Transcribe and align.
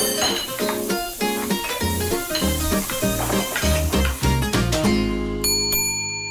Música 0.00 0.67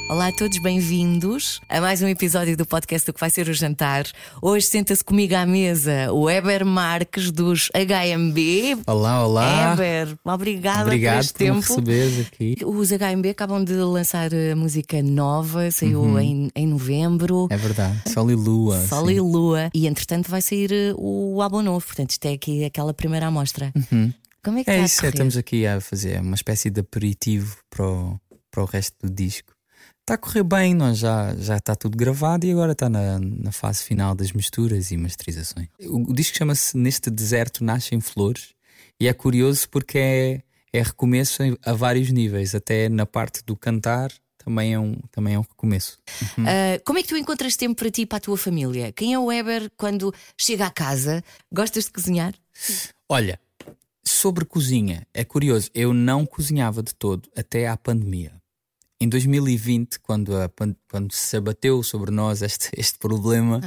Olá 0.10 0.28
a 0.28 0.32
todos, 0.32 0.58
bem-vindos 0.60 1.60
a 1.68 1.82
mais 1.82 2.02
um 2.02 2.08
episódio 2.08 2.56
do 2.56 2.66
podcast 2.66 3.06
do 3.06 3.14
que 3.14 3.20
vai 3.20 3.30
ser 3.30 3.50
o 3.50 3.54
jantar. 3.54 4.06
Hoje 4.42 4.66
senta-se 4.68 5.04
comigo 5.04 5.36
à 5.36 5.46
mesa 5.46 6.12
o 6.14 6.30
Eber 6.30 6.66
Marques 6.66 7.30
dos 7.30 7.70
HMB. 7.76 8.84
Olá, 8.88 9.26
olá. 9.26 9.74
Eber, 9.74 10.18
obrigada 10.24 10.84
Obrigado 10.84 11.16
por 11.16 11.20
este 11.20 11.34
por 11.34 11.84
tempo. 11.84 12.22
aqui. 12.22 12.56
Os 12.66 12.90
HMB 12.92 13.26
acabam 13.32 13.64
de 13.64 13.74
lançar 13.74 14.30
a 14.34 14.56
música 14.56 15.02
nova, 15.04 15.70
saiu 15.72 16.18
em, 16.20 16.50
em 16.56 16.68
novembro. 16.68 17.42
Uhum. 17.42 17.48
É 17.52 17.58
verdade. 17.58 18.10
Sol 18.12 18.32
e 18.32 18.36
lua. 18.36 18.86
Sol 18.88 19.08
sim. 19.08 19.14
e 19.14 19.20
Lua. 19.20 19.70
E 19.74 19.88
entretanto 19.88 20.30
vai 20.32 20.42
sair 20.42 20.72
eh, 20.72 20.94
o 20.98 21.42
álbum 21.42 21.62
novo, 21.62 21.86
portanto 21.86 22.12
isto 22.12 22.26
é 22.26 22.34
aqui 22.34 22.64
aquela 22.64 22.94
primeira 22.94 23.28
amostra. 23.28 23.74
Como 24.44 24.58
é 24.60 24.64
que 24.64 24.70
É 24.72 24.76
está 24.76 24.86
isso, 24.86 24.96
a 24.96 25.02
correr? 25.02 25.10
estamos 25.10 25.36
aqui 25.38 25.68
a 25.68 25.82
fazer 25.82 26.22
uma 26.22 26.36
espécie 26.36 26.70
de 26.70 26.80
aperitivo 26.80 27.58
para 27.70 27.86
o, 27.86 28.20
para 28.50 28.64
o 28.64 28.66
resto 28.66 28.96
do 29.04 29.14
disco. 29.14 29.57
Está 30.08 30.14
a 30.14 30.18
correr 30.18 30.44
bem, 30.44 30.74
nós 30.74 31.00
já, 31.00 31.36
já 31.36 31.58
está 31.58 31.76
tudo 31.76 31.98
gravado 31.98 32.46
e 32.46 32.52
agora 32.54 32.72
está 32.72 32.88
na, 32.88 33.20
na 33.20 33.52
fase 33.52 33.84
final 33.84 34.16
das 34.16 34.32
misturas 34.32 34.90
e 34.90 34.96
masterizações. 34.96 35.68
O, 35.82 36.12
o 36.12 36.14
disco 36.14 36.38
chama-se 36.38 36.78
Neste 36.78 37.10
Deserto 37.10 37.62
Nascem 37.62 38.00
Flores 38.00 38.54
e 39.02 39.10
é 39.10 39.12
curioso 39.12 39.68
porque 39.68 39.98
é, 39.98 40.42
é 40.72 40.82
recomeço 40.82 41.44
a 41.62 41.74
vários 41.74 42.10
níveis, 42.10 42.56
até 42.56 42.88
na 42.88 43.06
parte 43.06 43.44
do 43.46 43.54
cantar 43.58 44.10
também 44.38 44.76
é 44.76 44.80
um, 44.80 44.96
também 45.12 45.34
é 45.34 45.40
um 45.40 45.42
recomeço. 45.42 46.00
Ah, 46.40 46.80
como 46.86 47.00
é 47.00 47.02
que 47.02 47.10
tu 47.10 47.18
encontras 47.18 47.58
tempo 47.58 47.76
para 47.76 47.92
ti 47.92 48.04
e 48.04 48.06
para 48.06 48.20
a 48.20 48.22
tua 48.22 48.38
família? 48.38 48.94
Quem 48.94 49.14
é 49.14 49.20
o 49.20 49.30
Eber 49.30 49.70
quando 49.76 50.14
chega 50.38 50.68
à 50.68 50.72
casa? 50.72 51.22
Gostas 51.52 51.84
de 51.84 51.92
cozinhar? 51.92 52.34
Olha, 53.10 53.38
sobre 54.06 54.46
cozinha, 54.46 55.06
é 55.14 55.26
curioso, 55.26 55.70
eu 55.74 55.94
não 55.94 56.26
cozinhava 56.26 56.82
de 56.82 56.96
todo 56.96 57.30
até 57.36 57.68
à 57.68 57.76
pandemia. 57.76 58.37
Em 59.00 59.08
2020, 59.08 60.00
quando, 60.00 60.36
a 60.36 60.50
quando 60.90 61.12
se 61.12 61.38
abateu 61.38 61.84
sobre 61.84 62.10
nós 62.10 62.42
este, 62.42 62.70
este 62.76 62.98
problema, 62.98 63.62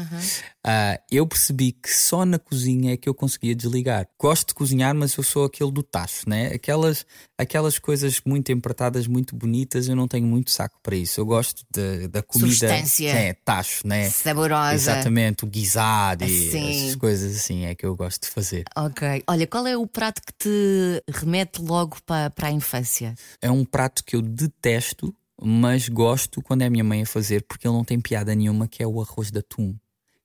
ah, 0.64 0.98
eu 1.10 1.24
percebi 1.26 1.70
que 1.70 1.88
só 1.88 2.24
na 2.24 2.38
cozinha 2.38 2.94
é 2.94 2.96
que 2.96 3.08
eu 3.08 3.14
conseguia 3.14 3.54
desligar. 3.54 4.08
Gosto 4.18 4.48
de 4.48 4.54
cozinhar, 4.54 4.92
mas 4.94 5.14
eu 5.14 5.22
sou 5.22 5.44
aquele 5.44 5.70
do 5.70 5.82
tacho, 5.84 6.28
né? 6.28 6.48
Aquelas, 6.48 7.06
aquelas 7.38 7.78
coisas 7.78 8.20
muito 8.26 8.50
empratadas, 8.50 9.06
muito 9.06 9.36
bonitas, 9.36 9.86
eu 9.86 9.94
não 9.94 10.08
tenho 10.08 10.26
muito 10.26 10.50
saco 10.50 10.78
para 10.82 10.96
isso. 10.96 11.20
Eu 11.20 11.26
gosto 11.26 11.64
de- 11.72 12.08
da 12.08 12.22
comida. 12.22 12.48
Substância. 12.50 13.10
É, 13.10 13.32
tacho, 13.32 13.86
né? 13.86 14.10
Saborosa. 14.10 14.74
Exatamente, 14.74 15.44
o 15.44 15.46
guisado 15.46 16.24
e 16.24 16.50
Sim. 16.50 16.70
essas 16.86 16.96
coisas 16.96 17.36
assim 17.36 17.66
é 17.66 17.74
que 17.76 17.86
eu 17.86 17.94
gosto 17.94 18.22
de 18.22 18.28
fazer. 18.30 18.64
Ok. 18.76 19.22
Olha, 19.28 19.46
qual 19.46 19.64
é 19.66 19.76
o 19.76 19.86
prato 19.86 20.20
que 20.26 20.32
te 20.32 21.02
remete 21.08 21.62
logo 21.62 21.98
para, 22.04 22.30
para 22.30 22.48
a 22.48 22.50
infância? 22.50 23.14
É 23.40 23.50
um 23.50 23.64
prato 23.64 24.02
que 24.04 24.16
eu 24.16 24.22
detesto, 24.22 25.14
mas 25.42 25.88
gosto 25.88 26.42
quando 26.42 26.62
é 26.62 26.66
a 26.66 26.70
minha 26.70 26.84
mãe 26.84 27.02
a 27.02 27.06
fazer, 27.06 27.42
porque 27.42 27.66
ele 27.66 27.74
não 27.74 27.84
tem 27.84 28.00
piada 28.00 28.34
nenhuma, 28.34 28.68
que 28.68 28.82
é 28.82 28.86
o 28.86 29.00
arroz 29.00 29.30
de 29.30 29.38
atum. 29.38 29.74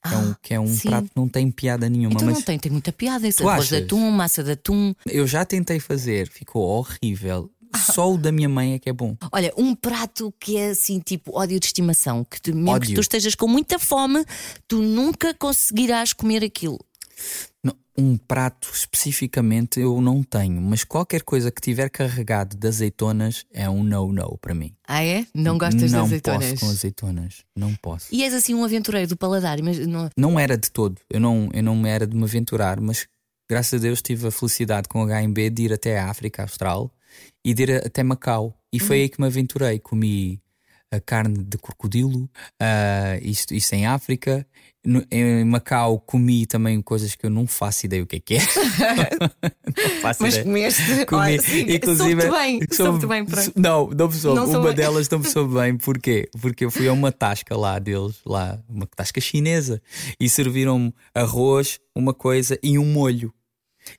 Que 0.08 0.14
é 0.14 0.18
um, 0.18 0.36
que 0.42 0.54
é 0.54 0.60
um 0.60 0.68
sim. 0.68 0.90
prato 0.90 1.06
que 1.06 1.16
não 1.16 1.28
tem 1.28 1.50
piada 1.50 1.90
nenhuma. 1.90 2.14
Então 2.14 2.28
mas 2.28 2.36
não 2.36 2.42
tem, 2.44 2.60
tem 2.60 2.72
muita 2.72 2.92
piada 2.92 3.28
esse 3.28 3.42
arroz 3.42 3.68
de 3.70 3.76
achas? 3.76 3.86
atum, 3.86 4.12
massa 4.12 4.44
de 4.44 4.52
atum. 4.52 4.94
eu 5.08 5.26
já 5.26 5.44
tentei 5.44 5.80
fazer, 5.80 6.30
ficou 6.30 6.62
horrível. 6.62 7.50
Só 7.76 8.14
o 8.14 8.18
da 8.18 8.32
minha 8.32 8.48
mãe 8.48 8.74
é 8.74 8.80
que 8.80 8.90
é 8.90 8.94
bom. 8.94 9.18
Olha, 9.32 9.52
um 9.58 9.76
prato 9.76 10.34
que 10.40 10.58
é 10.58 10.70
assim, 10.70 11.00
tipo 11.00 11.38
ódio 11.38 11.60
de 11.60 11.66
estimação, 11.66 12.24
que 12.24 12.42
tu, 12.42 12.56
mesmo 12.56 12.66
que 12.66 12.72
Ódio. 12.72 12.96
tu 12.96 13.02
estejas 13.02 13.36
com 13.36 13.48
muita 13.48 13.78
fome, 13.78 14.24
tu 14.68 14.82
nunca 14.82 15.34
conseguirás 15.34 16.14
comer 16.14 16.44
aquilo. 16.44 16.80
Não, 17.64 17.76
um 17.98 18.18
prato 18.18 18.70
especificamente 18.74 19.80
eu 19.80 20.02
não 20.02 20.22
tenho, 20.22 20.62
mas 20.62 20.84
qualquer 20.84 21.22
coisa 21.22 21.50
que 21.52 21.62
tiver 21.62 21.90
carregado 21.90 22.56
de 22.56 22.68
azeitonas 22.68 23.46
é 23.52 23.70
um 23.70 23.84
no-no 23.84 24.38
para 24.38 24.54
mim. 24.54 24.76
Ah, 24.88 25.04
é? 25.04 25.26
Não 25.34 25.58
gostas 25.58 25.92
não 25.92 26.02
de 26.02 26.16
azeitonas? 26.16 26.50
posso 26.52 26.66
com 26.66 26.72
azeitonas. 26.72 27.44
Não 27.56 27.76
posso. 27.76 28.08
E 28.12 28.24
és 28.24 28.34
assim 28.34 28.54
um 28.54 28.64
aventureiro 28.64 29.08
do 29.08 29.18
paladar, 29.18 29.62
mas 29.62 29.80
não, 29.88 30.10
Não 30.18 30.40
era 30.40 30.58
de 30.58 30.70
todo. 30.70 31.00
Eu 31.10 31.20
não, 31.20 31.50
eu 31.54 31.64
não 31.64 31.86
era 31.86 32.06
de 32.06 32.16
me 32.16 32.24
aventurar, 32.24 32.82
mas 32.82 33.08
graças 33.50 33.80
a 33.80 33.82
Deus 33.82 34.02
tive 34.02 34.28
a 34.28 34.32
felicidade 34.32 34.90
com 34.90 35.04
o 35.04 35.08
HMB 35.08 35.50
de 35.50 35.64
ir 35.64 35.74
até 35.74 35.98
a 35.98 36.10
África 36.10 36.42
Austral 36.42 36.92
e 37.44 37.54
de 37.54 37.64
ir 37.64 37.72
até 37.86 38.04
Macau. 38.04 38.54
E 38.74 38.80
foi 38.80 39.02
aí 39.02 39.10
que 39.10 39.22
me 39.22 39.28
aventurei. 39.28 39.80
Comi 39.80 40.42
a 40.96 41.02
carne 41.02 41.44
de 41.44 41.58
crocodilo, 41.58 42.30
ah, 42.60 43.18
isto, 43.22 43.54
isto 43.54 43.74
em 43.74 43.86
África. 43.86 44.46
No- 44.88 45.04
em 45.10 45.44
Macau 45.44 46.00
comi 46.00 46.46
também 46.46 46.80
coisas 46.80 47.16
que 47.16 47.26
eu 47.26 47.30
não 47.32 47.48
faço 47.48 47.88
ideia 47.88 48.04
o 48.04 48.06
que 48.06 48.18
é 48.18 48.20
que 48.20 48.36
é. 48.36 48.40
Mas 50.20 50.38
comeste, 50.44 51.06
Comi, 51.06 51.22
olha, 51.22 51.42
sim, 51.42 51.62
inclusive, 51.62 52.22
soube-te 52.22 52.30
bem, 52.30 52.60
soube- 52.72 53.08
bem, 53.08 53.26
pronto. 53.26 53.52
Não, 53.56 53.88
não 53.90 54.08
me 54.08 54.14
soube. 54.14 54.40
Não 54.40 54.46
soube 54.46 54.68
Uma 54.68 54.74
delas 54.74 55.10
não 55.10 55.20
me 55.20 55.26
soube 55.28 55.56
bem. 55.56 55.76
Porquê? 55.78 56.30
Porque 56.40 56.66
eu 56.66 56.72
fui 56.72 56.88
a 56.88 56.94
uma 56.94 57.12
tasca 57.12 57.58
lá 57.58 57.80
deles, 57.80 58.20
lá, 58.26 58.60
uma 58.70 58.86
tasca 58.86 59.20
chinesa, 59.20 59.82
e 60.20 60.30
serviram-me 60.30 60.94
arroz, 61.16 61.80
uma 61.96 62.14
coisa 62.14 62.58
e 62.62 62.78
um 62.78 62.86
molho. 62.86 63.34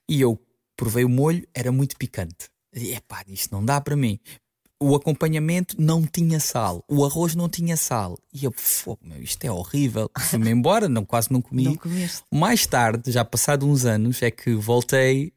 E 0.09 0.21
eu 0.21 0.41
provei 0.77 1.05
o 1.05 1.09
molho, 1.09 1.47
era 1.55 1.73
muito 1.73 1.97
picante. 1.97 2.49
E 2.75 2.93
epá, 2.95 3.23
isto 3.29 3.53
não 3.53 3.65
dá 3.65 3.81
para 3.81 3.97
mim. 3.97 4.21
O 4.79 4.95
acompanhamento 4.95 5.75
não 5.79 6.03
tinha 6.05 6.39
sal, 6.39 6.85
o 6.87 7.05
arroz 7.05 7.35
não 7.35 7.49
tinha 7.49 7.77
sal. 7.79 8.19
E 8.33 8.45
eu, 8.45 8.53
fogo, 8.55 9.01
meu, 9.03 9.23
isto 9.23 9.43
é 9.45 9.51
horrível. 9.51 10.11
Fui-me 10.21 10.51
embora, 10.51 10.87
não, 10.89 11.03
quase 11.05 11.33
não 11.33 11.41
comi. 11.41 11.65
Não. 11.65 11.79
Mais 12.31 12.67
tarde, 12.67 13.11
já 13.11 13.25
passado 13.25 13.67
uns 13.67 13.87
anos, 13.87 14.21
é 14.23 14.31
que 14.31 14.53
voltei 14.55 15.33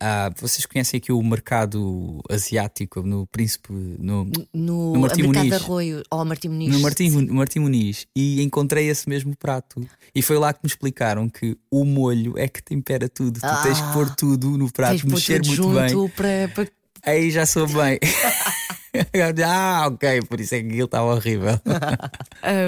a. 0.00 0.26
a- 0.26 0.30
vocês 0.40 0.64
conhecem 0.64 0.98
aqui 0.98 1.10
o 1.10 1.20
mercado 1.22 2.20
asiático 2.30 3.02
no 3.02 3.26
Príncipe. 3.26 3.72
No, 3.72 4.24
No, 4.54 4.92
No 4.92 5.00
Martim 5.00 5.22
Muniz. 5.24 5.52
arroio, 5.54 6.02
ou 6.10 6.24
Martim 6.24 6.48
Muniz. 6.48 6.72
no 6.72 6.80
Martim, 6.80 7.10
Martim 7.32 7.58
Muniz 7.58 8.06
e 8.14 8.40
encontrei 8.42 8.88
esse 8.88 9.08
mesmo 9.08 9.36
prato. 9.36 9.84
E 10.14 10.22
foi 10.22 10.38
lá 10.38 10.52
que 10.52 10.60
me 10.62 10.68
explicaram 10.68 11.28
que 11.28 11.56
o 11.70 11.84
molho 11.84 12.38
é 12.38 12.46
que 12.48 12.62
tempera 12.62 13.08
tudo. 13.08 13.40
Tu 13.40 13.62
tens 13.62 13.80
que 13.80 13.92
pôr 13.92 14.14
tudo 14.14 14.56
no 14.56 14.70
prato, 14.72 15.06
mexer 15.08 15.44
muito 15.44 15.68
bem. 15.70 15.88
junto 15.88 16.14
para, 16.14 16.48
para 16.54 16.68
Aí 17.04 17.30
já 17.30 17.46
sou 17.46 17.66
bem. 17.66 17.98
ah, 19.46 19.86
ok, 19.88 20.22
por 20.22 20.40
isso 20.40 20.54
é 20.54 20.60
que 20.60 20.68
aquilo 20.68 20.84
estava 20.84 21.14
horrível. 21.14 21.60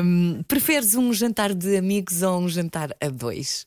Hum, 0.03 0.43
preferes 0.49 0.95
um 0.95 1.13
jantar 1.13 1.55
de 1.55 1.77
amigos 1.77 2.23
ou 2.23 2.41
um 2.41 2.49
jantar 2.49 2.91
a 3.01 3.09
dois? 3.09 3.67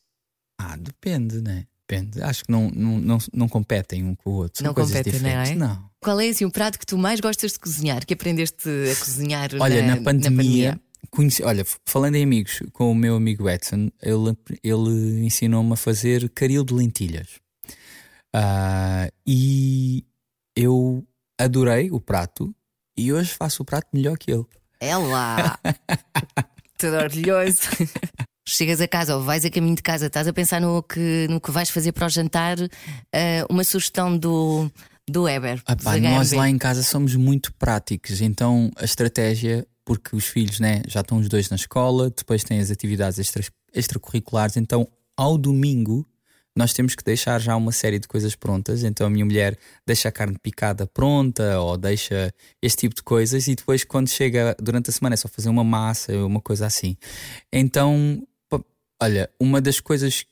ah, 0.59 0.77
depende, 0.77 1.41
né? 1.41 1.65
Depende. 1.87 2.21
Acho 2.21 2.45
que 2.45 2.51
não, 2.51 2.69
não, 2.69 2.99
não, 2.99 3.17
não 3.33 3.49
competem 3.49 4.03
um 4.03 4.15
com 4.15 4.29
o 4.29 4.33
outro. 4.33 4.59
São 4.59 4.67
Não 4.67 4.73
coisas 4.73 4.95
competem, 4.95 5.19
não 5.19 5.29
é? 5.29 5.55
Não. 5.55 5.89
Qual 5.99 6.19
é 6.19 6.29
assim, 6.29 6.45
o 6.45 6.51
prato 6.51 6.79
que 6.79 6.85
tu 6.85 6.97
mais 6.97 7.19
gostas 7.19 7.53
de 7.53 7.59
cozinhar? 7.59 8.05
Que 8.05 8.13
aprendeste 8.13 8.69
a 8.69 8.95
cozinhar 8.95 9.49
Olha, 9.59 9.81
na, 9.81 9.95
na 9.95 10.01
pandemia, 10.01 10.79
conheci, 11.09 11.43
olha, 11.43 11.65
falando 11.85 12.15
em 12.15 12.23
amigos, 12.23 12.61
com 12.71 12.91
o 12.91 12.95
meu 12.95 13.15
amigo 13.15 13.49
Edson, 13.49 13.89
ele, 14.01 14.37
ele 14.63 15.25
ensinou-me 15.25 15.73
a 15.73 15.77
fazer 15.77 16.29
caril 16.29 16.63
de 16.63 16.73
lentilhas. 16.73 17.27
Ah, 18.33 19.09
e 19.27 20.05
eu 20.55 21.05
adorei 21.39 21.91
o 21.91 21.99
prato 21.99 22.53
e 22.97 23.11
hoje 23.11 23.33
faço 23.33 23.63
o 23.63 23.65
prato 23.65 23.87
melhor 23.93 24.17
que 24.17 24.31
ele. 24.31 24.45
É 24.79 24.95
lá! 24.95 25.57
Tudo 26.77 26.97
orgulhoso. 26.97 27.61
Chegas 28.47 28.81
a 28.81 28.87
casa 28.87 29.15
ou 29.15 29.23
vais 29.23 29.45
a 29.45 29.49
caminho 29.49 29.75
de 29.75 29.81
casa, 29.81 30.07
estás 30.07 30.27
a 30.27 30.33
pensar 30.33 30.59
no 30.59 30.83
que, 30.83 31.27
no 31.29 31.39
que 31.39 31.49
vais 31.49 31.69
fazer 31.69 31.93
para 31.93 32.07
o 32.07 32.09
jantar, 32.09 32.57
ah, 32.59 33.45
uma 33.49 33.63
sugestão 33.63 34.17
do, 34.17 34.69
do 35.09 35.27
Eber. 35.27 35.63
Dos 35.63 35.83
pá, 35.83 35.97
nós 35.97 36.33
lá 36.33 36.49
em 36.49 36.57
casa 36.57 36.83
somos 36.83 37.15
muito 37.15 37.53
práticos, 37.53 38.19
então 38.19 38.69
a 38.75 38.83
estratégia, 38.83 39.65
porque 39.85 40.15
os 40.15 40.25
filhos 40.25 40.59
né, 40.59 40.81
já 40.87 40.99
estão 40.99 41.19
os 41.19 41.29
dois 41.29 41.49
na 41.49 41.55
escola, 41.55 42.09
depois 42.09 42.43
têm 42.43 42.59
as 42.59 42.69
atividades 42.69 43.17
extra- 43.17 43.43
extracurriculares, 43.73 44.57
então 44.57 44.87
ao 45.15 45.37
domingo 45.37 46.05
nós 46.55 46.71
temos 46.73 46.95
que 46.95 47.03
deixar 47.03 47.39
já 47.39 47.55
uma 47.55 47.71
série 47.71 47.97
de 47.99 48.07
coisas 48.07 48.35
prontas. 48.35 48.83
Então 48.83 49.07
a 49.07 49.09
minha 49.09 49.25
mulher 49.25 49.57
deixa 49.85 50.09
a 50.09 50.11
carne 50.11 50.37
picada 50.41 50.85
pronta 50.85 51.59
ou 51.59 51.77
deixa 51.77 52.33
este 52.61 52.81
tipo 52.81 52.95
de 52.95 53.03
coisas, 53.03 53.47
e 53.47 53.55
depois 53.55 53.83
quando 53.83 54.07
chega 54.09 54.55
durante 54.61 54.89
a 54.89 54.93
semana 54.93 55.13
é 55.15 55.17
só 55.17 55.27
fazer 55.27 55.49
uma 55.49 55.63
massa, 55.63 56.13
uma 56.25 56.41
coisa 56.41 56.65
assim. 56.67 56.95
Então, 57.51 58.21
olha, 59.01 59.29
uma 59.39 59.59
das 59.59 59.79
coisas 59.79 60.25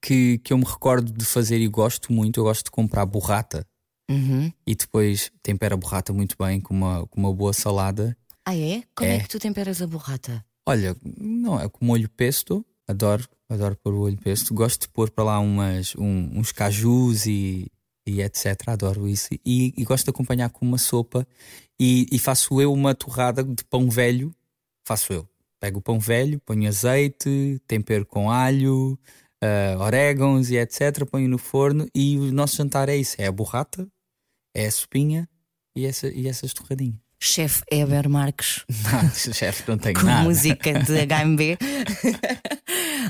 que, 0.00 0.38
que 0.38 0.52
eu 0.52 0.58
me 0.58 0.64
recordo 0.64 1.12
de 1.12 1.24
fazer 1.24 1.58
e 1.58 1.66
gosto 1.68 2.12
muito, 2.12 2.38
eu 2.40 2.44
gosto 2.44 2.66
de 2.66 2.70
comprar 2.70 3.04
borrata 3.06 3.66
Uhum. 4.10 4.52
e 4.66 4.74
depois 4.74 5.30
tempera 5.42 5.74
a 5.74 5.78
borrata 5.78 6.12
muito 6.12 6.36
bem 6.38 6.60
com 6.60 6.74
uma, 6.74 7.06
com 7.06 7.18
uma 7.20 7.32
boa 7.32 7.52
salada. 7.52 8.14
Ah, 8.44 8.54
é? 8.54 8.82
Como 8.94 9.08
é. 9.10 9.16
É. 9.16 9.20
que 9.20 9.28
tu 9.28 9.38
temperas 9.38 9.80
a 9.80 9.86
borrata? 9.86 10.44
Olha, 10.66 10.94
não 11.18 11.58
é 11.58 11.68
com 11.68 11.84
molho 11.84 12.08
pesto, 12.10 12.64
adoro, 12.88 13.26
adoro 13.48 13.76
pôr 13.82 13.94
o 13.94 13.98
molho 13.98 14.16
pesto. 14.18 14.52
Gosto 14.54 14.82
de 14.82 14.88
pôr 14.88 15.10
para 15.10 15.24
lá 15.24 15.38
umas, 15.40 15.94
um- 15.96 16.38
uns 16.38 16.52
cajus 16.52 17.26
e, 17.26 17.66
e 18.06 18.20
etc. 18.22 18.68
Adoro 18.68 19.08
isso. 19.08 19.28
E, 19.44 19.72
e 19.76 19.84
gosto 19.84 20.04
de 20.04 20.10
acompanhar 20.10 20.50
com 20.50 20.64
uma 20.66 20.78
sopa 20.78 21.26
e, 21.80 22.06
e 22.10 22.18
faço 22.18 22.60
eu 22.60 22.72
uma 22.72 22.94
torrada 22.94 23.42
de 23.42 23.64
pão 23.64 23.88
velho. 23.90 24.34
Faço 24.86 25.12
eu. 25.12 25.28
Pego 25.60 25.78
o 25.78 25.82
pão 25.82 26.00
velho, 26.00 26.40
ponho 26.40 26.66
azeite, 26.68 27.60
tempero 27.68 28.04
com 28.04 28.28
alho, 28.30 28.98
uh, 29.44 29.78
orégãos 29.80 30.50
e 30.50 30.56
etc. 30.56 31.04
Ponho 31.08 31.28
no 31.28 31.38
forno 31.38 31.86
e 31.94 32.18
o 32.18 32.32
nosso 32.32 32.56
jantar 32.56 32.88
é 32.88 32.96
isso: 32.96 33.14
é 33.18 33.26
a 33.26 33.32
borrata, 33.32 33.86
é 34.56 34.66
a 34.66 34.70
sopinha 34.72 35.28
e, 35.76 35.86
essa, 35.86 36.08
e 36.08 36.26
essas 36.26 36.52
torradinhas. 36.52 36.96
Chefe 37.22 37.62
Eber 37.70 38.08
Marques. 38.08 38.64
Não, 38.92 39.32
chefe, 39.32 39.62
não 39.70 39.78
tenho 39.78 39.94
Com 40.00 40.04
nada. 40.06 40.24
música 40.24 40.72
de 40.80 41.06
HMB 41.06 41.56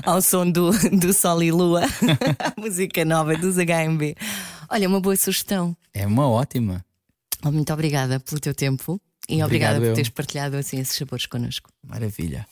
ao 0.05 0.21
som 0.21 0.49
do, 0.49 0.71
do 0.89 1.13
Sol 1.13 1.41
e 1.43 1.51
Lua, 1.51 1.81
música 2.57 3.03
nova 3.05 3.35
dos 3.37 3.55
HMB. 3.55 4.15
Olha, 4.69 4.87
uma 4.87 4.99
boa 4.99 5.15
sugestão. 5.15 5.75
É 5.93 6.05
uma 6.07 6.27
ótima. 6.29 6.83
Oh, 7.45 7.51
muito 7.51 7.71
obrigada 7.73 8.19
pelo 8.19 8.39
teu 8.39 8.53
tempo 8.53 8.99
e 9.29 9.43
Obrigado 9.43 9.45
obrigada 9.45 9.79
por 9.79 9.85
eu. 9.87 9.93
teres 9.93 10.09
partilhado 10.09 10.57
assim 10.57 10.79
esses 10.79 10.95
sabores 10.97 11.25
connosco. 11.25 11.69
Maravilha. 11.85 12.47